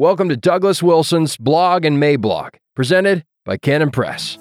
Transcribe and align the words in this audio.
Welcome 0.00 0.30
to 0.30 0.36
Douglas 0.38 0.82
Wilson's 0.82 1.36
Blog 1.36 1.84
and 1.84 2.02
Mablog, 2.02 2.54
presented 2.74 3.22
by 3.44 3.58
Canon 3.58 3.90
Press. 3.90 4.38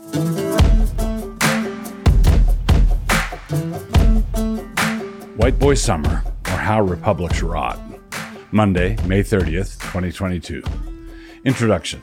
White 5.36 5.60
Boy 5.60 5.74
Summer, 5.74 6.24
or 6.46 6.52
How 6.52 6.80
Republics 6.82 7.42
Rot. 7.42 7.78
Monday, 8.54 8.96
May 9.06 9.22
30th, 9.22 9.78
2022. 9.82 10.64
Introduction. 11.44 12.02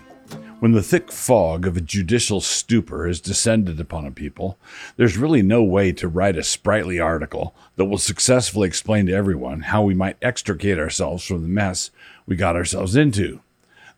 When 0.58 0.72
the 0.72 0.82
thick 0.82 1.10
fog 1.10 1.66
of 1.66 1.78
a 1.78 1.80
judicial 1.80 2.42
stupor 2.42 3.06
has 3.06 3.22
descended 3.22 3.80
upon 3.80 4.04
a 4.04 4.10
people, 4.10 4.58
there's 4.96 5.16
really 5.16 5.40
no 5.40 5.62
way 5.62 5.92
to 5.92 6.08
write 6.08 6.36
a 6.36 6.42
sprightly 6.42 7.00
article 7.00 7.54
that 7.76 7.86
will 7.86 7.96
successfully 7.96 8.68
explain 8.68 9.06
to 9.06 9.14
everyone 9.14 9.60
how 9.60 9.82
we 9.82 9.94
might 9.94 10.18
extricate 10.20 10.78
ourselves 10.78 11.24
from 11.24 11.40
the 11.40 11.48
mess 11.48 11.90
we 12.26 12.36
got 12.36 12.54
ourselves 12.54 12.96
into. 12.96 13.40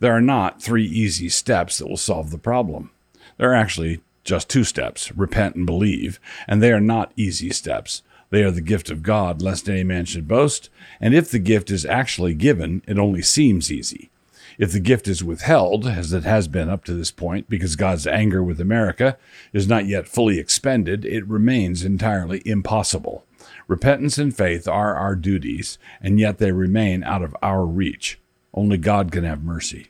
There 0.00 0.12
are 0.12 0.20
not 0.20 0.62
three 0.62 0.86
easy 0.86 1.29
steps 1.29 1.79
that 1.79 1.88
will 1.88 1.96
solve 1.96 2.30
the 2.30 2.39
problem. 2.39 2.90
There 3.36 3.50
are 3.50 3.56
actually 3.56 4.00
just 4.25 4.48
two 4.48 4.64
steps 4.64 5.11
repent 5.12 5.56
and 5.56 5.66
believe, 5.66 6.20
and 6.46 6.62
they 6.62 6.72
are 6.72 6.80
not 6.80 7.12
easy 7.16 7.50
steps. 7.50 8.03
They 8.30 8.42
are 8.44 8.50
the 8.50 8.61
gift 8.61 8.90
of 8.90 9.03
God, 9.03 9.40
lest 9.42 9.68
any 9.68 9.84
man 9.84 10.04
should 10.04 10.29
boast. 10.29 10.68
And 11.00 11.14
if 11.14 11.30
the 11.30 11.39
gift 11.39 11.70
is 11.70 11.86
actually 11.86 12.34
given, 12.34 12.82
it 12.86 12.98
only 12.98 13.22
seems 13.22 13.72
easy. 13.72 14.11
If 14.58 14.72
the 14.72 14.80
gift 14.80 15.08
is 15.08 15.25
withheld, 15.25 15.86
as 15.86 16.12
it 16.12 16.25
has 16.25 16.48
been 16.48 16.68
up 16.68 16.84
to 16.84 16.94
this 16.94 17.11
point, 17.11 17.48
because 17.48 17.76
God's 17.76 18.06
anger 18.06 18.42
with 18.42 18.61
America 18.61 19.17
is 19.53 19.68
not 19.68 19.86
yet 19.86 20.08
fully 20.08 20.39
expended, 20.39 21.04
it 21.04 21.26
remains 21.26 21.84
entirely 21.84 22.42
impossible. 22.44 23.25
Repentance 23.67 24.18
and 24.18 24.36
faith 24.36 24.67
are 24.68 24.94
our 24.94 25.14
duties, 25.14 25.78
and 26.00 26.18
yet 26.18 26.39
they 26.39 26.53
remain 26.53 27.04
out 27.04 27.22
of 27.22 27.36
our 27.40 27.64
reach. 27.64 28.18
Only 28.58 28.76
God 28.76 29.12
can 29.12 29.22
have 29.22 29.44
mercy. 29.44 29.86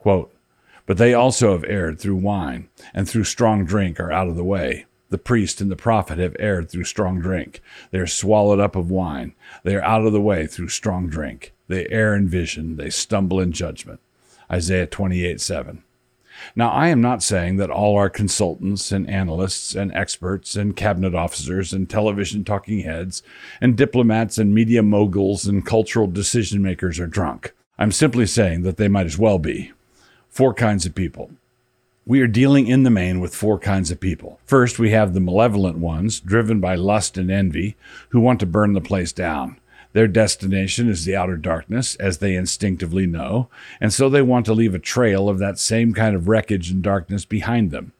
Quote, 0.00 0.34
but 0.86 0.98
they 0.98 1.14
also 1.14 1.52
have 1.52 1.62
erred 1.68 2.00
through 2.00 2.16
wine, 2.16 2.68
and 2.92 3.08
through 3.08 3.22
strong 3.22 3.64
drink 3.64 4.00
are 4.00 4.10
out 4.10 4.26
of 4.26 4.34
the 4.34 4.42
way. 4.42 4.86
The 5.10 5.18
priest 5.18 5.60
and 5.60 5.70
the 5.70 5.76
prophet 5.76 6.18
have 6.18 6.34
erred 6.40 6.68
through 6.68 6.82
strong 6.82 7.20
drink. 7.20 7.60
They 7.92 8.00
are 8.00 8.08
swallowed 8.08 8.58
up 8.58 8.74
of 8.74 8.90
wine. 8.90 9.34
They 9.62 9.76
are 9.76 9.84
out 9.84 10.04
of 10.04 10.12
the 10.12 10.20
way 10.20 10.48
through 10.48 10.70
strong 10.70 11.08
drink. 11.08 11.52
They 11.68 11.86
err 11.90 12.16
in 12.16 12.26
vision. 12.28 12.76
They 12.76 12.90
stumble 12.90 13.38
in 13.38 13.52
judgment. 13.52 14.00
Isaiah 14.50 14.88
28 14.88 15.40
7. 15.40 15.84
Now, 16.56 16.70
I 16.70 16.88
am 16.88 17.00
not 17.00 17.22
saying 17.22 17.56
that 17.58 17.70
all 17.70 17.96
our 17.96 18.10
consultants 18.10 18.90
and 18.90 19.08
analysts 19.08 19.76
and 19.76 19.92
experts 19.92 20.56
and 20.56 20.74
cabinet 20.74 21.14
officers 21.14 21.72
and 21.72 21.88
television 21.88 22.42
talking 22.42 22.80
heads 22.80 23.22
and 23.60 23.76
diplomats 23.76 24.38
and 24.38 24.52
media 24.52 24.82
moguls 24.82 25.46
and 25.46 25.64
cultural 25.64 26.08
decision 26.08 26.62
makers 26.62 26.98
are 26.98 27.06
drunk. 27.06 27.54
I'm 27.78 27.92
simply 27.92 28.26
saying 28.26 28.62
that 28.62 28.76
they 28.76 28.88
might 28.88 29.06
as 29.06 29.18
well 29.18 29.38
be. 29.38 29.72
Four 30.28 30.52
kinds 30.52 30.84
of 30.84 30.96
people. 30.96 31.30
We 32.04 32.20
are 32.20 32.26
dealing 32.26 32.66
in 32.66 32.82
the 32.82 32.90
main 32.90 33.20
with 33.20 33.34
four 33.34 33.58
kinds 33.58 33.92
of 33.92 34.00
people. 34.00 34.40
First, 34.44 34.78
we 34.78 34.90
have 34.90 35.14
the 35.14 35.20
malevolent 35.20 35.78
ones, 35.78 36.18
driven 36.18 36.58
by 36.58 36.74
lust 36.74 37.16
and 37.16 37.30
envy, 37.30 37.76
who 38.08 38.18
want 38.18 38.40
to 38.40 38.46
burn 38.46 38.72
the 38.72 38.80
place 38.80 39.12
down. 39.12 39.60
Their 39.92 40.08
destination 40.08 40.88
is 40.88 41.04
the 41.04 41.14
outer 41.14 41.36
darkness, 41.36 41.94
as 41.96 42.18
they 42.18 42.34
instinctively 42.34 43.06
know, 43.06 43.48
and 43.80 43.92
so 43.92 44.08
they 44.08 44.22
want 44.22 44.46
to 44.46 44.54
leave 44.54 44.74
a 44.74 44.80
trail 44.80 45.28
of 45.28 45.38
that 45.38 45.58
same 45.58 45.94
kind 45.94 46.16
of 46.16 46.28
wreckage 46.28 46.70
and 46.70 46.82
darkness 46.82 47.24
behind 47.24 47.70
them. 47.70 47.92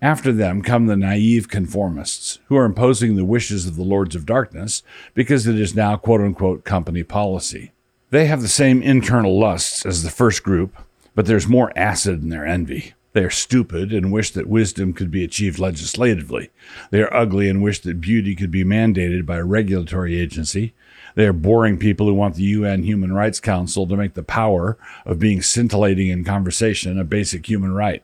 After 0.00 0.32
them 0.32 0.62
come 0.62 0.86
the 0.86 0.96
naive 0.96 1.48
conformists, 1.48 2.38
who 2.46 2.56
are 2.56 2.64
imposing 2.64 3.16
the 3.16 3.24
wishes 3.24 3.66
of 3.66 3.76
the 3.76 3.82
lords 3.82 4.16
of 4.16 4.24
darkness 4.24 4.82
because 5.12 5.46
it 5.46 5.58
is 5.58 5.74
now 5.74 5.96
quote 5.96 6.22
unquote 6.22 6.64
company 6.64 7.02
policy. 7.02 7.72
They 8.10 8.26
have 8.26 8.42
the 8.42 8.48
same 8.48 8.82
internal 8.82 9.38
lusts 9.38 9.86
as 9.86 10.02
the 10.02 10.10
first 10.10 10.42
group, 10.42 10.76
but 11.14 11.26
there's 11.26 11.46
more 11.46 11.72
acid 11.76 12.22
in 12.22 12.28
their 12.28 12.44
envy. 12.44 12.94
They 13.12 13.22
are 13.22 13.30
stupid 13.30 13.92
and 13.92 14.10
wish 14.10 14.32
that 14.32 14.48
wisdom 14.48 14.92
could 14.92 15.12
be 15.12 15.22
achieved 15.22 15.60
legislatively. 15.60 16.50
They 16.90 17.02
are 17.02 17.14
ugly 17.14 17.48
and 17.48 17.62
wish 17.62 17.78
that 17.82 18.00
beauty 18.00 18.34
could 18.34 18.50
be 18.50 18.64
mandated 18.64 19.26
by 19.26 19.36
a 19.36 19.44
regulatory 19.44 20.18
agency. 20.20 20.74
They 21.14 21.24
are 21.24 21.32
boring 21.32 21.78
people 21.78 22.06
who 22.06 22.14
want 22.14 22.34
the 22.34 22.42
UN 22.42 22.82
Human 22.82 23.12
Rights 23.12 23.38
Council 23.38 23.86
to 23.86 23.96
make 23.96 24.14
the 24.14 24.24
power 24.24 24.76
of 25.06 25.20
being 25.20 25.40
scintillating 25.40 26.08
in 26.08 26.24
conversation 26.24 26.98
a 26.98 27.04
basic 27.04 27.48
human 27.48 27.72
right. 27.72 28.02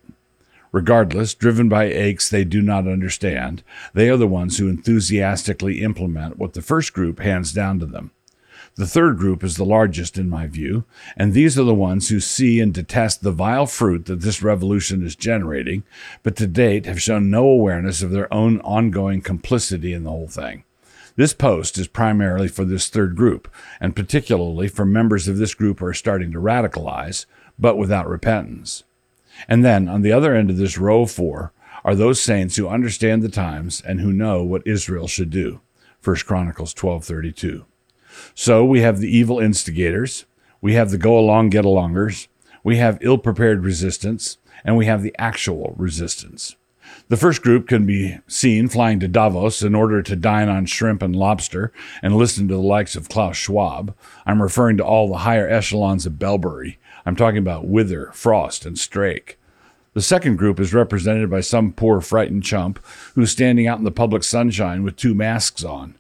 Regardless, 0.71 1.35
driven 1.35 1.69
by 1.69 1.85
aches 1.85 2.31
they 2.31 2.45
do 2.45 2.63
not 2.63 2.87
understand, 2.87 3.65
they 3.93 4.09
are 4.09 4.17
the 4.17 4.29
ones 4.29 4.59
who 4.59 4.69
enthusiastically 4.69 5.83
implement 5.83 6.39
what 6.39 6.53
the 6.53 6.63
first 6.63 6.93
group 6.93 7.19
hands 7.19 7.53
down 7.53 7.81
to 7.81 7.87
them. 7.87 8.13
The 8.77 8.87
third 8.87 9.17
group 9.17 9.43
is 9.43 9.57
the 9.57 9.65
largest 9.65 10.19
in 10.19 10.29
my 10.29 10.47
view, 10.47 10.85
and 11.17 11.33
these 11.33 11.59
are 11.59 11.65
the 11.65 11.75
ones 11.75 12.11
who 12.11 12.21
see 12.21 12.61
and 12.61 12.75
detest 12.75 13.23
the 13.23 13.33
vile 13.33 13.65
fruit 13.65 14.05
that 14.05 14.21
this 14.21 14.43
revolution 14.43 15.03
is 15.03 15.17
generating, 15.17 15.83
but 16.23 16.37
to 16.37 16.47
date 16.47 16.85
have 16.85 17.01
shown 17.01 17.31
no 17.31 17.47
awareness 17.47 18.03
of 18.03 18.11
their 18.11 18.33
own 18.33 18.61
ongoing 18.61 19.23
complicity 19.23 19.95
in 19.95 20.05
the 20.05 20.11
whole 20.11 20.29
thing. 20.29 20.65
This 21.17 21.33
post 21.33 21.79
is 21.79 21.89
primarily 21.89 22.49
for 22.49 22.67
this 22.67 22.89
third 22.91 23.17
group, 23.17 23.49
and 23.81 23.97
particularly 23.97 24.69
for 24.69 24.85
members 24.85 25.27
of 25.27 25.39
this 25.39 25.55
group 25.55 25.81
who 25.81 25.87
are 25.87 25.95
starting 25.95 26.31
to 26.33 26.39
radicalize, 26.39 27.25
but 27.59 27.79
without 27.79 28.07
repentance. 28.07 28.85
And 29.49 29.65
then, 29.65 29.89
on 29.89 30.03
the 30.03 30.13
other 30.13 30.35
end 30.35 30.51
of 30.51 30.59
this 30.59 30.77
row 30.77 31.07
four, 31.07 31.55
are 31.83 31.95
those 31.95 32.21
saints 32.21 32.57
who 32.57 32.69
understand 32.69 33.23
the 33.23 33.31
times 33.31 33.81
and 33.87 34.03
who 34.03 34.13
know 34.13 34.43
what 34.43 34.67
Israel 34.67 35.09
should 35.09 35.31
do. 35.31 35.63
1 36.05 36.17
Chronicles 36.27 36.75
12:32. 36.75 37.65
So 38.35 38.65
we 38.65 38.81
have 38.81 38.99
the 38.99 39.15
evil 39.15 39.39
instigators, 39.39 40.25
we 40.61 40.75
have 40.75 40.91
the 40.91 40.99
go 40.99 41.19
along 41.19 41.51
get 41.51 41.65
alongers, 41.65 42.29
we 42.65 42.77
have 42.77 42.99
ill 43.01 43.19
prepared 43.19 43.65
resistance, 43.65 44.39
and 44.65 44.77
we 44.77 44.87
have 44.87 45.03
the 45.03 45.15
actual 45.19 45.75
resistance. 45.77 46.57
The 47.09 47.17
first 47.17 47.43
group 47.43 47.69
can 47.69 47.87
be 47.87 48.19
seen 48.27 48.69
flying 48.69 49.01
to 49.01 49.09
Davos 49.09 49.63
in 49.63 49.75
order 49.75 50.03
to 50.03 50.17
dine 50.17 50.49
on 50.49 50.67
shrimp 50.67 51.03
and 51.03 51.15
lobster 51.15 51.73
and 52.03 52.17
listen 52.17 52.49
to 52.49 52.55
the 52.55 52.61
likes 52.61 52.97
of 52.97 53.09
Klaus 53.09 53.37
Schwab. 53.37 53.95
I'm 54.25 54.43
referring 54.43 54.77
to 54.79 54.85
all 54.85 55.09
the 55.09 55.19
higher 55.19 55.49
echelons 55.49 56.07
of 56.07 56.19
Belbury. 56.19 56.79
I'm 57.05 57.17
talking 57.17 57.39
about 57.39 57.67
Wither, 57.67 58.11
Frost, 58.13 58.67
and 58.67 58.77
Straik. 58.77 59.37
The 59.95 60.03
second 60.03 60.37
group 60.37 60.61
is 60.61 60.75
represented 60.75 61.31
by 61.31 61.41
some 61.41 61.73
poor 61.73 62.01
frightened 62.01 62.43
chump 62.45 62.85
who's 63.15 63.31
standing 63.31 63.67
out 63.67 63.79
in 63.79 63.85
the 63.85 63.91
public 63.91 64.25
sunshine 64.25 64.83
with 64.83 64.97
two 64.97 65.15
masks 65.15 65.65
on. 65.65 65.95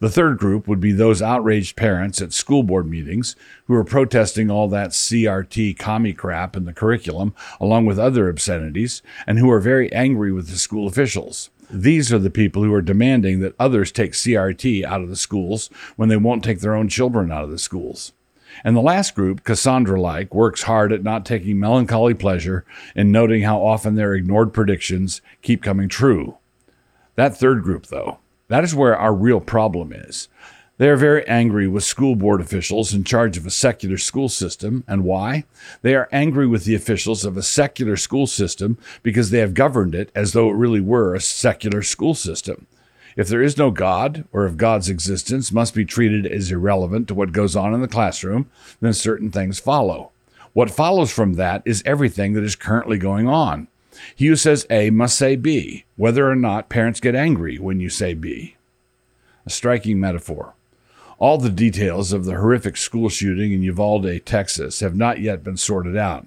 The 0.00 0.08
third 0.08 0.38
group 0.38 0.68
would 0.68 0.78
be 0.78 0.92
those 0.92 1.20
outraged 1.20 1.74
parents 1.74 2.22
at 2.22 2.32
school 2.32 2.62
board 2.62 2.88
meetings 2.88 3.34
who 3.66 3.74
are 3.74 3.82
protesting 3.82 4.48
all 4.48 4.68
that 4.68 4.90
CRT 4.90 5.76
commie 5.76 6.12
crap 6.12 6.56
in 6.56 6.66
the 6.66 6.72
curriculum, 6.72 7.34
along 7.60 7.86
with 7.86 7.98
other 7.98 8.28
obscenities, 8.28 9.02
and 9.26 9.40
who 9.40 9.50
are 9.50 9.58
very 9.58 9.92
angry 9.92 10.30
with 10.30 10.48
the 10.48 10.56
school 10.56 10.86
officials. 10.86 11.50
These 11.68 12.12
are 12.12 12.18
the 12.20 12.30
people 12.30 12.62
who 12.62 12.72
are 12.72 12.80
demanding 12.80 13.40
that 13.40 13.56
others 13.58 13.90
take 13.90 14.12
CRT 14.12 14.84
out 14.84 15.00
of 15.00 15.08
the 15.08 15.16
schools 15.16 15.68
when 15.96 16.08
they 16.08 16.16
won't 16.16 16.44
take 16.44 16.60
their 16.60 16.76
own 16.76 16.88
children 16.88 17.32
out 17.32 17.42
of 17.42 17.50
the 17.50 17.58
schools. 17.58 18.12
And 18.62 18.76
the 18.76 18.80
last 18.80 19.16
group, 19.16 19.42
Cassandra 19.42 20.00
like, 20.00 20.32
works 20.32 20.62
hard 20.62 20.92
at 20.92 21.02
not 21.02 21.26
taking 21.26 21.58
melancholy 21.58 22.14
pleasure 22.14 22.64
in 22.94 23.10
noting 23.10 23.42
how 23.42 23.64
often 23.64 23.96
their 23.96 24.14
ignored 24.14 24.54
predictions 24.54 25.20
keep 25.42 25.60
coming 25.60 25.88
true. 25.88 26.38
That 27.16 27.36
third 27.36 27.62
group, 27.64 27.86
though, 27.86 28.18
that 28.48 28.64
is 28.64 28.74
where 28.74 28.96
our 28.96 29.14
real 29.14 29.40
problem 29.40 29.92
is. 29.92 30.28
They 30.78 30.88
are 30.88 30.96
very 30.96 31.26
angry 31.26 31.66
with 31.66 31.82
school 31.82 32.14
board 32.14 32.40
officials 32.40 32.94
in 32.94 33.02
charge 33.02 33.36
of 33.36 33.44
a 33.44 33.50
secular 33.50 33.98
school 33.98 34.28
system. 34.28 34.84
And 34.86 35.02
why? 35.02 35.44
They 35.82 35.96
are 35.96 36.08
angry 36.12 36.46
with 36.46 36.64
the 36.64 36.76
officials 36.76 37.24
of 37.24 37.36
a 37.36 37.42
secular 37.42 37.96
school 37.96 38.28
system 38.28 38.78
because 39.02 39.30
they 39.30 39.40
have 39.40 39.54
governed 39.54 39.96
it 39.96 40.10
as 40.14 40.32
though 40.32 40.48
it 40.48 40.54
really 40.54 40.80
were 40.80 41.14
a 41.14 41.20
secular 41.20 41.82
school 41.82 42.14
system. 42.14 42.68
If 43.16 43.26
there 43.26 43.42
is 43.42 43.58
no 43.58 43.72
God, 43.72 44.24
or 44.32 44.46
if 44.46 44.56
God's 44.56 44.88
existence 44.88 45.50
must 45.50 45.74
be 45.74 45.84
treated 45.84 46.24
as 46.24 46.52
irrelevant 46.52 47.08
to 47.08 47.14
what 47.14 47.32
goes 47.32 47.56
on 47.56 47.74
in 47.74 47.80
the 47.80 47.88
classroom, 47.88 48.48
then 48.80 48.92
certain 48.92 49.32
things 49.32 49.58
follow. 49.58 50.12
What 50.52 50.70
follows 50.70 51.10
from 51.10 51.34
that 51.34 51.62
is 51.64 51.82
everything 51.84 52.34
that 52.34 52.44
is 52.44 52.54
currently 52.54 52.98
going 52.98 53.26
on. 53.26 53.66
He 54.14 54.26
who 54.26 54.36
says 54.36 54.66
A 54.70 54.90
must 54.90 55.16
say 55.16 55.36
B, 55.36 55.84
whether 55.96 56.30
or 56.30 56.36
not 56.36 56.68
parents 56.68 57.00
get 57.00 57.14
angry 57.14 57.58
when 57.58 57.80
you 57.80 57.88
say 57.88 58.14
B. 58.14 58.56
A 59.46 59.50
striking 59.50 59.98
metaphor. 59.98 60.54
All 61.18 61.38
the 61.38 61.50
details 61.50 62.12
of 62.12 62.24
the 62.24 62.36
horrific 62.36 62.76
school 62.76 63.08
shooting 63.08 63.52
in 63.52 63.62
Uvalde, 63.62 64.24
Texas, 64.24 64.80
have 64.80 64.94
not 64.94 65.20
yet 65.20 65.42
been 65.42 65.56
sorted 65.56 65.96
out, 65.96 66.26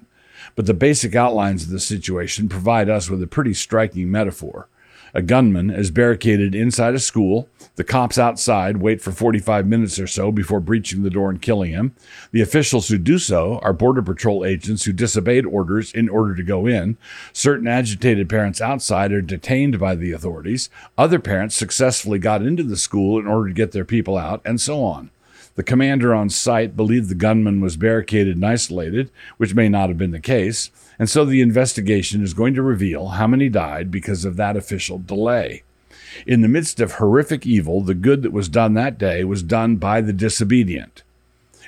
but 0.54 0.66
the 0.66 0.74
basic 0.74 1.14
outlines 1.14 1.64
of 1.64 1.70
the 1.70 1.80
situation 1.80 2.48
provide 2.48 2.90
us 2.90 3.08
with 3.08 3.22
a 3.22 3.26
pretty 3.26 3.54
striking 3.54 4.10
metaphor. 4.10 4.68
A 5.14 5.20
gunman 5.20 5.68
is 5.68 5.90
barricaded 5.90 6.54
inside 6.54 6.94
a 6.94 6.98
school. 6.98 7.48
The 7.76 7.84
cops 7.84 8.16
outside 8.16 8.78
wait 8.78 9.02
for 9.02 9.12
45 9.12 9.66
minutes 9.66 9.98
or 9.98 10.06
so 10.06 10.32
before 10.32 10.60
breaching 10.60 11.02
the 11.02 11.10
door 11.10 11.28
and 11.28 11.40
killing 11.40 11.70
him. 11.70 11.94
The 12.30 12.40
officials 12.40 12.88
who 12.88 12.96
do 12.96 13.18
so 13.18 13.58
are 13.62 13.74
Border 13.74 14.00
Patrol 14.00 14.44
agents 14.44 14.84
who 14.84 14.92
disobeyed 14.92 15.44
orders 15.44 15.92
in 15.92 16.08
order 16.08 16.34
to 16.34 16.42
go 16.42 16.66
in. 16.66 16.96
Certain 17.32 17.68
agitated 17.68 18.30
parents 18.30 18.62
outside 18.62 19.12
are 19.12 19.20
detained 19.20 19.78
by 19.78 19.94
the 19.94 20.12
authorities. 20.12 20.70
Other 20.96 21.18
parents 21.18 21.56
successfully 21.56 22.18
got 22.18 22.42
into 22.42 22.62
the 22.62 22.76
school 22.76 23.18
in 23.18 23.26
order 23.26 23.48
to 23.48 23.54
get 23.54 23.72
their 23.72 23.84
people 23.84 24.16
out, 24.16 24.40
and 24.46 24.60
so 24.60 24.82
on. 24.82 25.10
The 25.54 25.62
commander 25.62 26.14
on 26.14 26.30
site 26.30 26.76
believed 26.76 27.08
the 27.08 27.14
gunman 27.14 27.60
was 27.60 27.76
barricaded 27.76 28.36
and 28.36 28.46
isolated, 28.46 29.10
which 29.36 29.54
may 29.54 29.68
not 29.68 29.90
have 29.90 29.98
been 29.98 30.10
the 30.10 30.20
case, 30.20 30.70
and 30.98 31.10
so 31.10 31.24
the 31.24 31.42
investigation 31.42 32.22
is 32.22 32.32
going 32.32 32.54
to 32.54 32.62
reveal 32.62 33.08
how 33.08 33.26
many 33.26 33.48
died 33.48 33.90
because 33.90 34.24
of 34.24 34.36
that 34.36 34.56
official 34.56 34.98
delay. 34.98 35.62
In 36.26 36.40
the 36.40 36.48
midst 36.48 36.80
of 36.80 36.92
horrific 36.92 37.46
evil, 37.46 37.82
the 37.82 37.94
good 37.94 38.22
that 38.22 38.32
was 38.32 38.48
done 38.48 38.74
that 38.74 38.98
day 38.98 39.24
was 39.24 39.42
done 39.42 39.76
by 39.76 40.00
the 40.00 40.12
disobedient. 40.12 41.02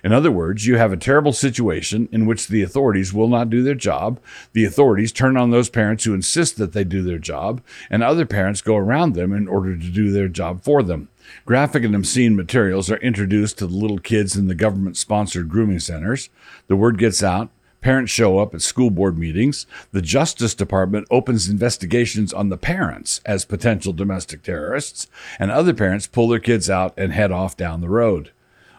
In 0.02 0.12
other 0.12 0.30
words, 0.30 0.66
you 0.66 0.76
have 0.76 0.92
a 0.92 0.98
terrible 0.98 1.32
situation 1.32 2.10
in 2.12 2.26
which 2.26 2.48
the 2.48 2.62
authorities 2.62 3.14
will 3.14 3.28
not 3.28 3.48
do 3.48 3.62
their 3.62 3.75
job. 3.75 4.20
The 4.52 4.66
authorities 4.66 5.12
turn 5.12 5.38
on 5.38 5.50
those 5.50 5.70
parents 5.70 6.04
who 6.04 6.12
insist 6.12 6.58
that 6.58 6.75
they 6.75 6.84
do 6.84 7.02
their 7.02 7.19
job, 7.19 7.62
and 7.88 8.02
other 8.02 8.26
parents 8.26 8.60
go 8.60 8.76
around 8.76 9.14
them 9.14 9.32
in 9.32 9.48
order 9.48 9.76
to 9.76 9.90
do 9.90 10.10
their 10.10 10.28
job 10.28 10.62
for 10.62 10.82
them. 10.82 11.08
Graphic 11.44 11.85
and 11.85 11.94
obscene 11.94 12.37
materials 12.37 12.91
are 12.91 12.97
introduced 12.97 13.59
to 13.59 13.67
the 13.67 13.75
little 13.75 13.99
kids 13.99 14.37
in 14.37 14.49
the 14.49 14.55
government 14.55 14.97
sponsored 14.97 15.49
grooming 15.49 15.81
centers. 15.81 16.31
The 16.69 16.76
word 16.76 16.99
gets 16.99 17.23
out. 17.23 17.50
Parents 17.81 18.11
show 18.11 18.38
up 18.38 18.55
at 18.55 18.62
school 18.62 18.88
board 18.88 19.19
meetings. 19.19 19.67
The 19.93 20.00
Justice 20.00 20.55
Department 20.55 21.06
opens 21.11 21.50
investigations 21.50 22.32
on 22.32 22.49
the 22.49 22.56
parents 22.56 23.21
as 23.26 23.44
potential 23.44 23.93
domestic 23.93 24.43
terrorists, 24.43 25.06
and 25.38 25.50
other 25.50 25.75
parents 25.75 26.06
pull 26.06 26.29
their 26.29 26.38
kids 26.38 26.71
out 26.71 26.94
and 26.97 27.12
head 27.12 27.31
off 27.31 27.59
down 27.59 27.82
the 27.82 27.91
road. 27.91 28.31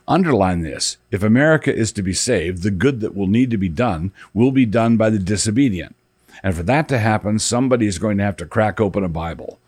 Underline 0.07 0.61
this 0.61 0.97
if 1.11 1.23
America 1.23 1.75
is 1.75 1.91
to 1.91 2.01
be 2.01 2.13
saved, 2.13 2.63
the 2.63 2.71
good 2.71 2.99
that 3.01 3.15
will 3.15 3.27
need 3.27 3.51
to 3.51 3.57
be 3.57 3.69
done 3.69 4.11
will 4.33 4.51
be 4.51 4.65
done 4.65 4.97
by 4.97 5.09
the 5.09 5.19
disobedient. 5.19 5.95
And 6.43 6.55
for 6.55 6.63
that 6.63 6.87
to 6.89 6.97
happen, 6.97 7.39
somebody 7.39 7.87
is 7.87 7.99
going 7.99 8.17
to 8.17 8.23
have 8.23 8.37
to 8.37 8.45
crack 8.45 8.79
open 8.79 9.03
a 9.03 9.09
Bible. 9.09 9.59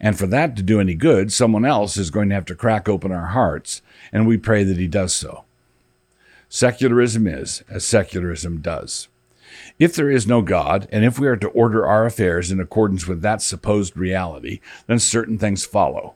And 0.00 0.18
for 0.18 0.26
that 0.26 0.56
to 0.56 0.62
do 0.62 0.80
any 0.80 0.94
good, 0.94 1.32
someone 1.32 1.64
else 1.64 1.96
is 1.96 2.10
going 2.10 2.28
to 2.28 2.34
have 2.34 2.44
to 2.46 2.54
crack 2.54 2.88
open 2.88 3.12
our 3.12 3.26
hearts, 3.26 3.82
and 4.12 4.26
we 4.26 4.36
pray 4.36 4.64
that 4.64 4.76
he 4.76 4.86
does 4.86 5.14
so. 5.14 5.44
Secularism 6.48 7.26
is 7.26 7.62
as 7.68 7.84
secularism 7.84 8.60
does. 8.60 9.08
If 9.78 9.94
there 9.94 10.10
is 10.10 10.26
no 10.26 10.42
God, 10.42 10.88
and 10.92 11.04
if 11.04 11.18
we 11.18 11.26
are 11.26 11.36
to 11.36 11.48
order 11.48 11.86
our 11.86 12.06
affairs 12.06 12.50
in 12.50 12.60
accordance 12.60 13.06
with 13.06 13.22
that 13.22 13.42
supposed 13.42 13.96
reality, 13.96 14.60
then 14.86 14.98
certain 14.98 15.38
things 15.38 15.64
follow. 15.64 16.14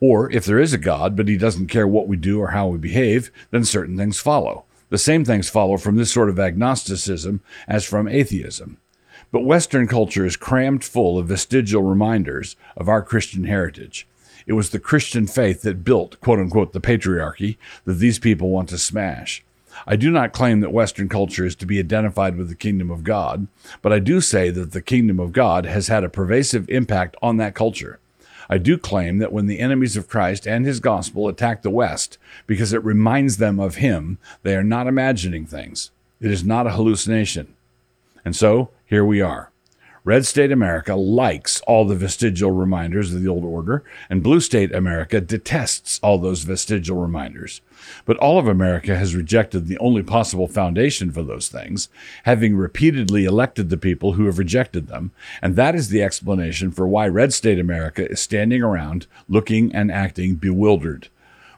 Or 0.00 0.30
if 0.30 0.44
there 0.44 0.58
is 0.58 0.72
a 0.72 0.78
God, 0.78 1.16
but 1.16 1.28
he 1.28 1.36
doesn't 1.36 1.68
care 1.68 1.86
what 1.86 2.08
we 2.08 2.16
do 2.16 2.40
or 2.40 2.48
how 2.48 2.68
we 2.68 2.78
behave, 2.78 3.30
then 3.50 3.64
certain 3.64 3.96
things 3.96 4.18
follow. 4.18 4.64
The 4.88 4.98
same 4.98 5.24
things 5.24 5.48
follow 5.48 5.76
from 5.76 5.96
this 5.96 6.12
sort 6.12 6.28
of 6.28 6.38
agnosticism 6.38 7.40
as 7.68 7.84
from 7.84 8.08
atheism. 8.08 8.78
But 9.32 9.44
Western 9.44 9.86
culture 9.86 10.26
is 10.26 10.36
crammed 10.36 10.84
full 10.84 11.18
of 11.18 11.28
vestigial 11.28 11.82
reminders 11.82 12.56
of 12.76 12.88
our 12.88 13.02
Christian 13.02 13.44
heritage. 13.44 14.06
It 14.46 14.54
was 14.54 14.70
the 14.70 14.80
Christian 14.80 15.26
faith 15.26 15.62
that 15.62 15.84
built, 15.84 16.20
quote 16.20 16.38
unquote, 16.38 16.72
the 16.72 16.80
patriarchy 16.80 17.56
that 17.84 17.94
these 17.94 18.18
people 18.18 18.50
want 18.50 18.68
to 18.70 18.78
smash. 18.78 19.44
I 19.86 19.96
do 19.96 20.10
not 20.10 20.32
claim 20.32 20.60
that 20.60 20.72
Western 20.72 21.08
culture 21.08 21.46
is 21.46 21.54
to 21.56 21.66
be 21.66 21.78
identified 21.78 22.36
with 22.36 22.48
the 22.48 22.54
kingdom 22.54 22.90
of 22.90 23.04
God, 23.04 23.46
but 23.82 23.92
I 23.92 23.98
do 23.98 24.20
say 24.20 24.50
that 24.50 24.72
the 24.72 24.82
kingdom 24.82 25.20
of 25.20 25.32
God 25.32 25.64
has 25.66 25.88
had 25.88 26.04
a 26.04 26.08
pervasive 26.08 26.68
impact 26.68 27.16
on 27.22 27.36
that 27.36 27.54
culture. 27.54 27.98
I 28.48 28.58
do 28.58 28.76
claim 28.76 29.18
that 29.18 29.32
when 29.32 29.46
the 29.46 29.60
enemies 29.60 29.96
of 29.96 30.08
Christ 30.08 30.46
and 30.46 30.66
his 30.66 30.80
gospel 30.80 31.28
attack 31.28 31.62
the 31.62 31.70
West 31.70 32.18
because 32.48 32.72
it 32.72 32.84
reminds 32.84 33.36
them 33.36 33.60
of 33.60 33.76
him, 33.76 34.18
they 34.42 34.56
are 34.56 34.64
not 34.64 34.88
imagining 34.88 35.46
things. 35.46 35.92
It 36.20 36.32
is 36.32 36.44
not 36.44 36.66
a 36.66 36.70
hallucination. 36.70 37.54
And 38.24 38.34
so, 38.34 38.70
here 38.90 39.04
we 39.04 39.20
are. 39.20 39.52
Red 40.02 40.26
State 40.26 40.50
America 40.50 40.96
likes 40.96 41.60
all 41.60 41.84
the 41.84 41.94
vestigial 41.94 42.50
reminders 42.50 43.14
of 43.14 43.22
the 43.22 43.28
old 43.28 43.44
order, 43.44 43.84
and 44.08 44.20
Blue 44.20 44.40
State 44.40 44.74
America 44.74 45.20
detests 45.20 46.00
all 46.02 46.18
those 46.18 46.42
vestigial 46.42 46.96
reminders. 46.96 47.60
But 48.04 48.16
all 48.16 48.36
of 48.36 48.48
America 48.48 48.96
has 48.96 49.14
rejected 49.14 49.68
the 49.68 49.78
only 49.78 50.02
possible 50.02 50.48
foundation 50.48 51.12
for 51.12 51.22
those 51.22 51.46
things, 51.46 51.88
having 52.24 52.56
repeatedly 52.56 53.26
elected 53.26 53.70
the 53.70 53.76
people 53.76 54.14
who 54.14 54.26
have 54.26 54.38
rejected 54.38 54.88
them, 54.88 55.12
and 55.40 55.54
that 55.54 55.76
is 55.76 55.90
the 55.90 56.02
explanation 56.02 56.72
for 56.72 56.88
why 56.88 57.06
Red 57.06 57.32
State 57.32 57.60
America 57.60 58.10
is 58.10 58.18
standing 58.18 58.60
around 58.60 59.06
looking 59.28 59.72
and 59.72 59.92
acting 59.92 60.34
bewildered. 60.34 61.06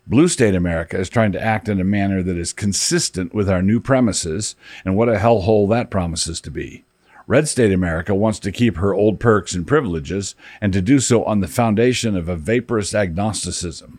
Blue 0.06 0.28
State 0.28 0.54
America 0.54 0.98
is 0.98 1.08
trying 1.08 1.32
to 1.32 1.42
act 1.42 1.66
in 1.66 1.80
a 1.80 1.84
manner 1.84 2.22
that 2.22 2.36
is 2.36 2.52
consistent 2.52 3.32
with 3.32 3.48
our 3.48 3.62
new 3.62 3.80
premises, 3.80 4.54
and 4.84 4.96
what 4.96 5.08
a 5.08 5.16
hellhole 5.16 5.66
that 5.70 5.88
promises 5.88 6.38
to 6.42 6.50
be. 6.50 6.84
Red 7.26 7.48
State 7.48 7.72
America 7.72 8.14
wants 8.14 8.38
to 8.40 8.52
keep 8.52 8.76
her 8.76 8.94
old 8.94 9.20
perks 9.20 9.54
and 9.54 9.66
privileges, 9.66 10.34
and 10.60 10.72
to 10.72 10.82
do 10.82 10.98
so 11.00 11.24
on 11.24 11.40
the 11.40 11.48
foundation 11.48 12.16
of 12.16 12.28
a 12.28 12.36
vaporous 12.36 12.94
agnosticism. 12.94 13.98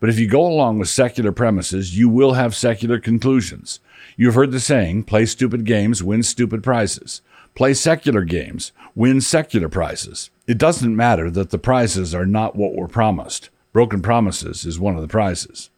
But 0.00 0.10
if 0.10 0.18
you 0.18 0.28
go 0.28 0.46
along 0.46 0.78
with 0.78 0.88
secular 0.88 1.32
premises, 1.32 1.96
you 1.96 2.08
will 2.08 2.34
have 2.34 2.54
secular 2.54 2.98
conclusions. 2.98 3.80
You've 4.16 4.34
heard 4.34 4.52
the 4.52 4.60
saying 4.60 5.04
play 5.04 5.26
stupid 5.26 5.64
games, 5.64 6.02
win 6.02 6.22
stupid 6.22 6.62
prizes. 6.62 7.22
Play 7.54 7.74
secular 7.74 8.24
games, 8.24 8.72
win 8.96 9.20
secular 9.20 9.68
prizes. 9.68 10.30
It 10.46 10.58
doesn't 10.58 10.96
matter 10.96 11.30
that 11.30 11.50
the 11.50 11.58
prizes 11.58 12.14
are 12.14 12.26
not 12.26 12.56
what 12.56 12.74
were 12.74 12.88
promised. 12.88 13.48
Broken 13.72 14.02
promises 14.02 14.64
is 14.64 14.78
one 14.78 14.96
of 14.96 15.02
the 15.02 15.08
prizes. 15.08 15.70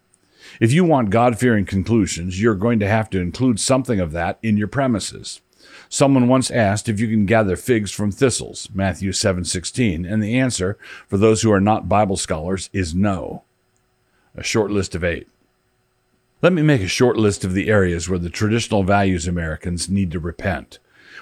If 0.58 0.72
you 0.72 0.84
want 0.84 1.10
God 1.10 1.38
fearing 1.38 1.66
conclusions, 1.66 2.40
you're 2.40 2.54
going 2.54 2.78
to 2.81 2.88
have 2.88 3.10
to 3.10 3.20
include 3.20 3.60
something 3.60 4.00
of 4.00 4.12
that 4.12 4.38
in 4.42 4.56
your 4.56 4.69
premises. 4.69 5.42
Someone 5.88 6.29
once 6.29 6.50
asked 6.50 6.88
if 6.88 6.99
you 6.99 7.09
can 7.09 7.27
gather 7.27 7.56
figs 7.56 7.91
from 7.93 8.11
thistles, 8.11 8.69
Matthew 8.75 9.12
7:16, 9.12 10.05
and 10.05 10.23
the 10.23 10.38
answer 10.38 10.77
for 11.06 11.17
those 11.17 11.43
who 11.43 11.53
are 11.53 11.61
not 11.61 11.88
Bible 11.88 12.17
scholars 12.17 12.69
is 12.73 12.94
no. 12.94 13.43
A 14.35 14.43
short 14.43 14.71
list 14.71 14.94
of 14.94 15.05
8. 15.05 15.29
Let 16.43 16.53
me 16.53 16.62
make 16.62 16.83
a 16.83 16.88
short 16.88 17.17
list 17.17 17.44
of 17.44 17.55
the 17.55 17.69
areas 17.69 18.09
where 18.09 18.19
the 18.19 18.29
traditional 18.29 18.83
values 18.83 19.27
Americans 19.27 19.88
need 19.88 20.11
to 20.11 20.21
repent. 20.21 20.79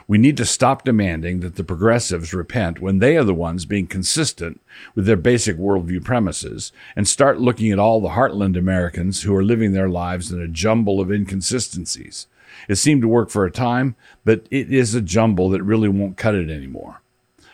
We 0.09 0.19
need 0.19 0.37
to 0.39 0.45
stop 0.45 0.85
demanding 0.85 1.41
that 1.41 1.55
the 1.55 1.65
progressives 1.65 2.35
repent 2.35 2.81
when 2.81 2.99
they 2.99 3.17
are 3.17 3.25
the 3.25 3.33
ones 3.33 3.65
being 3.65 3.87
consistent 3.87 4.61
with 4.95 5.07
their 5.07 5.17
basic 5.17 5.57
worldview 5.57 6.05
premises 6.05 6.73
and 6.97 7.07
start 7.07 7.41
looking 7.41 7.71
at 7.71 7.79
all 7.79 8.01
the 8.01 8.11
heartland 8.11 8.59
Americans 8.59 9.23
who 9.23 9.35
are 9.37 9.45
living 9.45 9.73
their 9.73 9.89
lives 9.89 10.33
in 10.33 10.41
a 10.41 10.49
jumble 10.49 11.01
of 11.01 11.13
inconsistencies. 11.13 12.27
It 12.69 12.77
seemed 12.77 13.03
to 13.03 13.09
work 13.09 13.31
for 13.31 13.45
a 13.45 13.51
time, 13.51 13.97
but 14.25 14.47
it 14.51 14.73
is 14.73 14.95
a 14.95 15.01
jumble 15.01 15.51
that 15.51 15.63
really 15.63 15.89
won't 15.89 16.17
cut 16.17 16.35
it 16.35 16.51
anymore. 16.51 17.01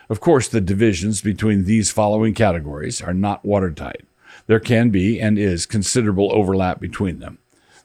Of 0.09 0.19
course, 0.19 0.47
the 0.47 0.61
divisions 0.61 1.21
between 1.21 1.65
these 1.65 1.91
following 1.91 2.33
categories 2.33 3.01
are 3.01 3.13
not 3.13 3.45
watertight. 3.45 4.01
There 4.47 4.59
can 4.59 4.89
be 4.89 5.19
and 5.19 5.37
is 5.37 5.65
considerable 5.65 6.33
overlap 6.33 6.79
between 6.79 7.19
them. 7.19 7.37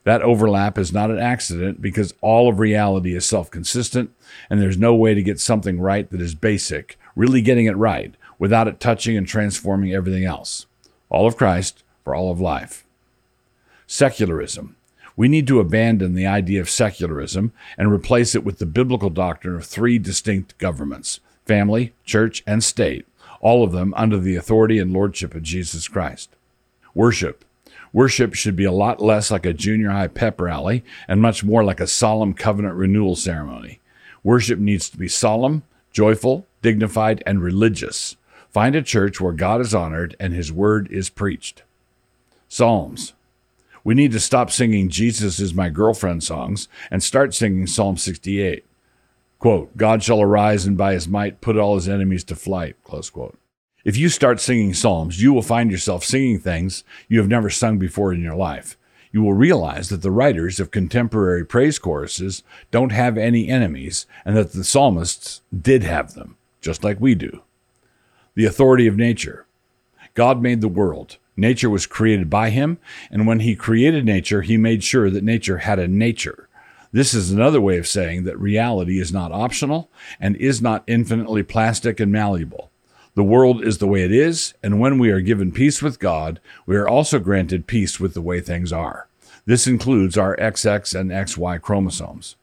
That 0.04 0.22
overlap 0.22 0.78
is 0.78 0.92
not 0.92 1.10
an 1.10 1.18
accident 1.18 1.82
because 1.82 2.14
all 2.20 2.48
of 2.48 2.60
reality 2.60 3.14
is 3.14 3.26
self 3.26 3.50
consistent, 3.50 4.10
and 4.48 4.60
there's 4.60 4.78
no 4.78 4.94
way 4.94 5.14
to 5.14 5.22
get 5.22 5.40
something 5.40 5.80
right 5.80 6.08
that 6.10 6.20
is 6.20 6.34
basic, 6.34 6.98
really 7.16 7.42
getting 7.42 7.66
it 7.66 7.76
right, 7.76 8.14
without 8.38 8.68
it 8.68 8.80
touching 8.80 9.16
and 9.16 9.26
transforming 9.26 9.92
everything 9.92 10.24
else. 10.24 10.66
All 11.08 11.26
of 11.26 11.36
Christ 11.36 11.82
for 12.04 12.14
all 12.14 12.30
of 12.30 12.40
life. 12.40 12.84
Secularism 13.86 14.76
we 15.16 15.28
need 15.28 15.46
to 15.46 15.60
abandon 15.60 16.14
the 16.14 16.26
idea 16.26 16.60
of 16.60 16.68
secularism 16.68 17.52
and 17.78 17.90
replace 17.90 18.34
it 18.34 18.44
with 18.44 18.58
the 18.58 18.66
biblical 18.66 19.10
doctrine 19.10 19.56
of 19.56 19.64
three 19.64 19.98
distinct 19.98 20.56
governments 20.58 21.20
family, 21.46 21.92
church, 22.04 22.42
and 22.46 22.62
state, 22.62 23.06
all 23.40 23.62
of 23.62 23.72
them 23.72 23.94
under 23.96 24.18
the 24.18 24.34
authority 24.34 24.78
and 24.78 24.92
lordship 24.92 25.34
of 25.34 25.42
Jesus 25.42 25.86
Christ. 25.88 26.28
Worship. 26.92 27.44
Worship 27.92 28.34
should 28.34 28.56
be 28.56 28.64
a 28.64 28.72
lot 28.72 29.00
less 29.00 29.30
like 29.30 29.46
a 29.46 29.54
junior 29.54 29.90
high 29.90 30.08
pep 30.08 30.40
rally 30.40 30.84
and 31.06 31.22
much 31.22 31.44
more 31.44 31.64
like 31.64 31.80
a 31.80 31.86
solemn 31.86 32.34
covenant 32.34 32.74
renewal 32.74 33.16
ceremony. 33.16 33.80
Worship 34.24 34.58
needs 34.58 34.90
to 34.90 34.98
be 34.98 35.08
solemn, 35.08 35.62
joyful, 35.92 36.46
dignified, 36.62 37.22
and 37.24 37.40
religious. 37.40 38.16
Find 38.50 38.74
a 38.74 38.82
church 38.82 39.20
where 39.20 39.32
God 39.32 39.60
is 39.60 39.74
honored 39.74 40.16
and 40.18 40.34
his 40.34 40.52
word 40.52 40.90
is 40.90 41.08
preached. 41.08 41.62
Psalms. 42.48 43.12
We 43.86 43.94
need 43.94 44.10
to 44.12 44.20
stop 44.20 44.50
singing 44.50 44.88
Jesus 44.88 45.38
is 45.38 45.54
my 45.54 45.68
girlfriend 45.68 46.24
songs 46.24 46.66
and 46.90 47.00
start 47.00 47.32
singing 47.34 47.68
Psalm 47.68 47.96
68. 47.96 48.64
Quote, 49.38 49.76
God 49.76 50.02
shall 50.02 50.20
arise 50.20 50.66
and 50.66 50.76
by 50.76 50.94
his 50.94 51.06
might 51.06 51.40
put 51.40 51.56
all 51.56 51.76
his 51.76 51.88
enemies 51.88 52.24
to 52.24 52.34
flight. 52.34 52.74
Close 52.82 53.10
quote. 53.10 53.38
If 53.84 53.96
you 53.96 54.08
start 54.08 54.40
singing 54.40 54.74
Psalms, 54.74 55.22
you 55.22 55.32
will 55.32 55.40
find 55.40 55.70
yourself 55.70 56.02
singing 56.02 56.40
things 56.40 56.82
you 57.06 57.20
have 57.20 57.28
never 57.28 57.48
sung 57.48 57.78
before 57.78 58.12
in 58.12 58.22
your 58.22 58.34
life. 58.34 58.76
You 59.12 59.22
will 59.22 59.34
realize 59.34 59.88
that 59.90 60.02
the 60.02 60.10
writers 60.10 60.58
of 60.58 60.72
contemporary 60.72 61.46
praise 61.46 61.78
choruses 61.78 62.42
don't 62.72 62.90
have 62.90 63.16
any 63.16 63.48
enemies 63.48 64.04
and 64.24 64.36
that 64.36 64.50
the 64.50 64.64
psalmists 64.64 65.42
did 65.56 65.84
have 65.84 66.14
them, 66.14 66.36
just 66.60 66.82
like 66.82 67.00
we 67.00 67.14
do. 67.14 67.42
The 68.34 68.46
authority 68.46 68.88
of 68.88 68.96
nature. 68.96 69.46
God 70.14 70.42
made 70.42 70.60
the 70.60 70.66
world. 70.66 71.18
Nature 71.36 71.68
was 71.68 71.86
created 71.86 72.30
by 72.30 72.50
him, 72.50 72.78
and 73.10 73.26
when 73.26 73.40
he 73.40 73.54
created 73.54 74.04
nature, 74.04 74.42
he 74.42 74.56
made 74.56 74.82
sure 74.82 75.10
that 75.10 75.24
nature 75.24 75.58
had 75.58 75.78
a 75.78 75.86
nature. 75.86 76.48
This 76.92 77.12
is 77.12 77.30
another 77.30 77.60
way 77.60 77.76
of 77.78 77.86
saying 77.86 78.24
that 78.24 78.40
reality 78.40 78.98
is 78.98 79.12
not 79.12 79.32
optional 79.32 79.90
and 80.18 80.34
is 80.36 80.62
not 80.62 80.82
infinitely 80.86 81.42
plastic 81.42 82.00
and 82.00 82.10
malleable. 82.10 82.70
The 83.14 83.24
world 83.24 83.62
is 83.62 83.78
the 83.78 83.86
way 83.86 84.02
it 84.02 84.12
is, 84.12 84.54
and 84.62 84.80
when 84.80 84.98
we 84.98 85.10
are 85.10 85.20
given 85.20 85.52
peace 85.52 85.82
with 85.82 85.98
God, 85.98 86.40
we 86.64 86.76
are 86.76 86.88
also 86.88 87.18
granted 87.18 87.66
peace 87.66 88.00
with 88.00 88.14
the 88.14 88.22
way 88.22 88.40
things 88.40 88.72
are. 88.72 89.08
This 89.46 89.66
includes 89.66 90.18
our 90.18 90.36
XX 90.36 90.98
and 90.98 91.10
XY 91.10 91.60
chromosomes. 91.60 92.36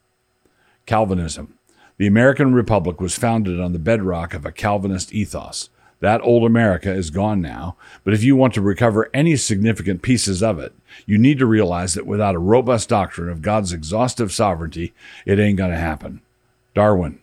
Calvinism. 0.85 1.57
The 1.97 2.07
American 2.07 2.53
Republic 2.53 2.99
was 2.99 3.17
founded 3.17 3.59
on 3.59 3.73
the 3.73 3.79
bedrock 3.79 4.33
of 4.33 4.45
a 4.45 4.51
Calvinist 4.51 5.13
ethos. 5.13 5.69
That 6.03 6.21
old 6.21 6.43
America 6.43 6.91
is 6.91 7.11
gone 7.11 7.39
now, 7.41 7.77
but 8.03 8.13
if 8.13 8.25
you 8.25 8.35
want 8.35 8.53
to 8.55 8.61
recover 8.61 9.09
any 9.13 9.37
significant 9.37 10.01
pieces 10.01 10.43
of 10.43 10.59
it, 10.59 10.73
you 11.05 11.17
need 11.17 11.39
to 11.39 11.45
realize 11.45 11.93
that 11.93 12.05
without 12.05 12.35
a 12.35 12.39
robust 12.39 12.89
doctrine 12.89 13.29
of 13.29 13.41
God's 13.41 13.71
exhaustive 13.71 14.33
sovereignty, 14.33 14.93
it 15.25 15.39
ain't 15.39 15.57
going 15.57 15.71
to 15.71 15.77
happen. 15.77 16.21
Darwin. 16.75 17.19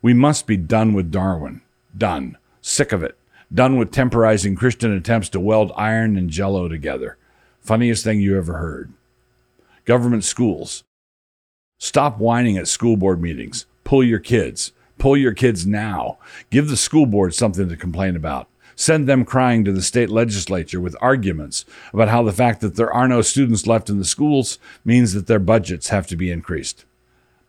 We 0.00 0.14
must 0.14 0.46
be 0.46 0.56
done 0.56 0.94
with 0.94 1.10
Darwin. 1.10 1.60
Done. 1.94 2.38
Sick 2.62 2.92
of 2.92 3.02
it. 3.02 3.18
Done 3.52 3.76
with 3.76 3.92
temporizing 3.92 4.56
Christian 4.56 4.92
attempts 4.92 5.28
to 5.28 5.38
weld 5.38 5.70
iron 5.76 6.16
and 6.16 6.30
jello 6.30 6.68
together. 6.68 7.18
Funniest 7.60 8.02
thing 8.02 8.22
you 8.22 8.38
ever 8.38 8.56
heard. 8.56 8.94
Government 9.84 10.24
schools. 10.24 10.84
Stop 11.78 12.16
whining 12.16 12.56
at 12.56 12.66
school 12.66 12.96
board 12.96 13.20
meetings. 13.20 13.66
Pull 13.84 14.02
your 14.02 14.20
kids. 14.20 14.72
Pull 15.02 15.16
your 15.16 15.34
kids 15.34 15.66
now. 15.66 16.18
Give 16.50 16.68
the 16.68 16.76
school 16.76 17.06
board 17.06 17.34
something 17.34 17.68
to 17.68 17.76
complain 17.76 18.14
about. 18.14 18.46
Send 18.76 19.08
them 19.08 19.24
crying 19.24 19.64
to 19.64 19.72
the 19.72 19.82
state 19.82 20.10
legislature 20.10 20.80
with 20.80 20.94
arguments 21.00 21.64
about 21.92 22.06
how 22.06 22.22
the 22.22 22.30
fact 22.30 22.60
that 22.60 22.76
there 22.76 22.92
are 22.92 23.08
no 23.08 23.20
students 23.20 23.66
left 23.66 23.90
in 23.90 23.98
the 23.98 24.04
schools 24.04 24.60
means 24.84 25.12
that 25.12 25.26
their 25.26 25.40
budgets 25.40 25.88
have 25.88 26.06
to 26.06 26.14
be 26.14 26.30
increased. 26.30 26.84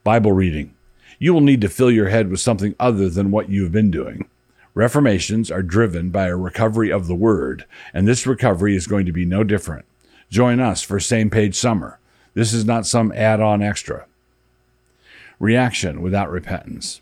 Bible 0.03 0.31
reading. 0.31 0.73
You 1.19 1.31
will 1.31 1.41
need 1.41 1.61
to 1.61 1.69
fill 1.69 1.91
your 1.91 2.09
head 2.09 2.31
with 2.31 2.39
something 2.39 2.73
other 2.79 3.07
than 3.07 3.29
what 3.29 3.49
you 3.49 3.61
have 3.61 3.71
been 3.71 3.91
doing. 3.91 4.27
Reformations 4.73 5.51
are 5.51 5.61
driven 5.61 6.09
by 6.09 6.29
a 6.29 6.35
recovery 6.35 6.91
of 6.91 7.05
the 7.05 7.13
Word, 7.13 7.65
and 7.93 8.07
this 8.07 8.25
recovery 8.25 8.75
is 8.75 8.87
going 8.87 9.05
to 9.05 9.11
be 9.11 9.25
no 9.25 9.43
different. 9.43 9.85
Join 10.31 10.59
us 10.59 10.81
for 10.81 10.99
Same 10.99 11.29
Page 11.29 11.53
Summer. 11.53 11.99
This 12.33 12.51
is 12.51 12.65
not 12.65 12.87
some 12.87 13.11
add 13.11 13.39
on 13.39 13.61
extra. 13.61 14.07
Reaction 15.37 16.01
without 16.01 16.31
repentance. 16.31 17.01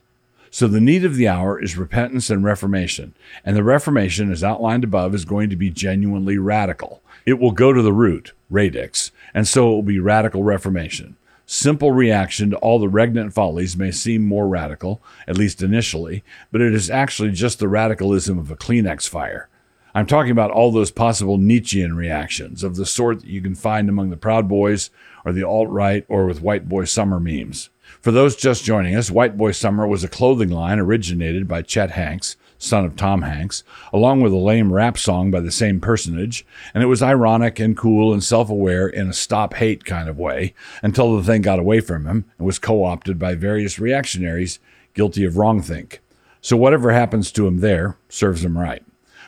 So, 0.54 0.68
the 0.68 0.82
need 0.82 1.06
of 1.06 1.16
the 1.16 1.30
hour 1.30 1.62
is 1.62 1.78
repentance 1.78 2.30
and 2.30 2.44
reformation. 2.44 3.16
And 3.46 3.56
the 3.56 3.64
reformation, 3.64 4.30
as 4.32 4.44
outlined 4.44 4.84
above, 4.84 5.16
is 5.16 5.24
going 5.24 5.50
to 5.50 5.56
be 5.56 5.70
genuinely 5.70 6.38
radical. 6.38 7.02
It 7.26 7.40
will 7.40 7.52
go 7.52 7.72
to 7.72 7.82
the 7.82 7.94
root, 7.94 8.34
radix, 8.50 9.12
and 9.34 9.48
so 9.48 9.72
it 9.72 9.76
will 9.76 9.82
be 9.82 10.00
radical 10.00 10.44
reformation. 10.44 11.16
Simple 11.46 11.94
reaction 11.94 12.50
to 12.50 12.58
all 12.58 12.80
the 12.80 12.90
regnant 12.90 13.34
follies 13.34 13.78
may 13.78 13.92
seem 13.92 14.26
more 14.26 14.48
radical, 14.48 15.02
at 15.26 15.38
least 15.38 15.64
initially, 15.64 16.22
but 16.52 16.60
it 16.60 16.74
is 16.74 16.90
actually 16.90 17.32
just 17.32 17.60
the 17.60 17.70
radicalism 17.70 18.38
of 18.38 18.52
a 18.52 18.56
Kleenex 18.58 19.08
fire. 19.08 19.48
I'm 19.94 20.06
talking 20.06 20.32
about 20.32 20.52
all 20.52 20.72
those 20.72 20.92
possible 20.92 21.38
Nietzschean 21.38 21.96
reactions 21.96 22.64
of 22.64 22.76
the 22.76 22.86
sort 22.86 23.22
that 23.22 23.28
you 23.28 23.42
can 23.42 23.56
find 23.56 23.90
among 23.90 24.10
the 24.10 24.18
Proud 24.18 24.48
Boys 24.48 24.90
or 25.26 25.34
the 25.34 25.44
alt 25.44 25.70
right 25.70 26.06
or 26.08 26.26
with 26.26 26.42
White 26.42 26.70
Boy 26.70 26.86
Summer 26.86 27.20
memes. 27.20 27.70
For 28.00 28.12
those 28.12 28.36
just 28.36 28.64
joining 28.64 28.96
us, 28.96 29.12
White 29.12 29.38
Boy 29.38 29.52
Summer 29.52 29.86
was 29.86 30.04
a 30.04 30.08
clothing 30.08 30.50
line 30.50 30.80
originated 30.80 31.48
by 31.48 31.62
Chet 31.62 31.92
Hanks, 31.92 32.38
son 32.58 32.86
of 32.86 32.96
Tom 32.96 33.24
Hanks, 33.24 33.64
along 33.92 34.22
with 34.22 34.32
a 34.32 34.38
lame 34.38 34.72
rap 34.72 34.98
song 34.98 35.32
by 35.32 35.40
the 35.40 35.52
same 35.52 35.80
personage, 35.80 36.46
and 36.74 36.84
it 36.84 36.88
was 36.88 37.02
ironic 37.02 37.60
and 37.60 37.76
cool 37.76 38.14
and 38.14 38.24
self 38.24 38.50
aware 38.50 38.88
in 38.88 39.10
a 39.10 39.14
stop 39.14 39.56
hate 39.56 39.86
kind 39.86 40.08
of 40.08 40.18
way 40.18 40.54
until 40.82 41.16
the 41.16 41.24
thing 41.24 41.42
got 41.42 41.60
away 41.60 41.80
from 41.80 42.06
him 42.06 42.26
and 42.38 42.46
was 42.46 42.60
co 42.60 42.84
opted 42.84 43.20
by 43.20 43.36
various 43.36 43.80
reactionaries 43.80 44.60
guilty 44.94 45.24
of 45.24 45.34
wrongthink. 45.34 46.00
So 46.42 46.58
whatever 46.58 46.92
happens 46.92 47.32
to 47.34 47.48
him 47.48 47.60
there 47.60 47.98
serves 48.10 48.44
him 48.44 48.58
right. 48.58 48.84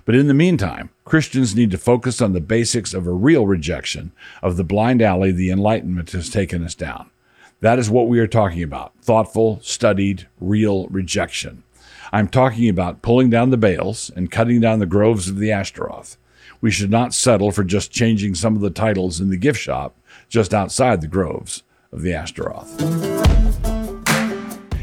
But 0.05 0.15
in 0.15 0.27
the 0.27 0.34
meantime, 0.34 0.89
Christians 1.05 1.55
need 1.55 1.72
to 1.72 1.77
focus 1.77 2.22
on 2.22 2.34
the 2.34 2.41
basics 2.41 2.93
of 2.93 3.08
a 3.08 3.12
real 3.12 3.48
rejection 3.48 4.12
of 4.41 4.58
the 4.58 4.63
blind 4.63 5.01
alley 5.01 5.32
the 5.32 5.50
Enlightenment 5.50 6.12
has 6.12 6.29
taken 6.29 6.63
us 6.63 6.75
down. 6.75 7.10
That 7.63 7.79
is 7.79 7.89
what 7.89 8.10
we 8.10 8.20
are 8.20 8.27
talking 8.27 8.62
about 8.62 8.91
thoughtful, 9.01 9.62
studied, 9.62 10.27
real 10.41 10.88
rejection. 10.88 11.63
I'm 12.12 12.27
talking 12.27 12.67
about 12.67 13.01
pulling 13.01 13.29
down 13.29 13.51
the 13.51 13.58
Baals 13.58 14.12
and 14.17 14.29
cutting 14.29 14.60
down 14.60 14.79
the 14.79 14.86
groves 14.86 15.29
of 15.29 15.38
the 15.38 15.53
Ashtaroth. 15.53 16.17
We 16.60 16.72
should 16.72 16.91
not 16.91 17.13
settle 17.13 17.51
for 17.53 17.63
just 17.63 17.89
changing 17.89 18.36
some 18.36 18.58
of 18.58 18.62
the 18.62 18.70
titles 18.70 19.22
in 19.22 19.29
the 19.29 19.38
gift 19.38 19.62
shop 19.62 19.96
just 20.27 20.53
outside 20.53 21.00
the 21.00 21.08
groves 21.08 21.63
of 21.93 22.01
the 22.01 22.13
Ashtaroth. 22.13 22.70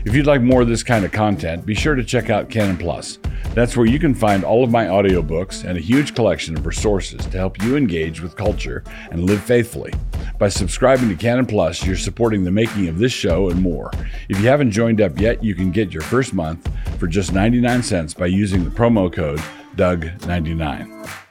If 0.06 0.14
you'd 0.14 0.26
like 0.26 0.40
more 0.40 0.62
of 0.62 0.68
this 0.68 0.82
kind 0.82 1.04
of 1.04 1.12
content, 1.12 1.66
be 1.66 1.74
sure 1.74 1.94
to 1.94 2.02
check 2.02 2.30
out 2.30 2.48
Canon 2.48 2.78
Plus. 2.78 3.18
That's 3.52 3.76
where 3.76 3.84
you 3.84 3.98
can 3.98 4.14
find 4.14 4.42
all 4.42 4.64
of 4.64 4.70
my 4.70 4.86
audiobooks 4.86 5.64
and 5.64 5.76
a 5.76 5.82
huge 5.82 6.14
collection 6.14 6.56
of 6.56 6.64
resources 6.64 7.26
to 7.26 7.36
help 7.36 7.62
you 7.62 7.76
engage 7.76 8.22
with 8.22 8.36
culture 8.36 8.84
and 9.10 9.24
live 9.26 9.42
faithfully. 9.42 9.92
By 10.40 10.48
subscribing 10.48 11.10
to 11.10 11.16
Canon 11.16 11.44
Plus, 11.44 11.84
you're 11.84 11.98
supporting 11.98 12.44
the 12.44 12.50
making 12.50 12.88
of 12.88 12.98
this 12.98 13.12
show 13.12 13.50
and 13.50 13.60
more. 13.60 13.90
If 14.30 14.40
you 14.40 14.48
haven't 14.48 14.70
joined 14.70 15.02
up 15.02 15.20
yet, 15.20 15.44
you 15.44 15.54
can 15.54 15.70
get 15.70 15.92
your 15.92 16.00
first 16.00 16.32
month 16.32 16.66
for 16.98 17.06
just 17.08 17.34
99 17.34 17.82
cents 17.82 18.14
by 18.14 18.24
using 18.24 18.64
the 18.64 18.70
promo 18.70 19.12
code 19.12 19.38
DOUG99. 19.76 21.29